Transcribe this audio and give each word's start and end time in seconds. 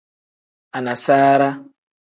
Anasaara. 0.77 1.49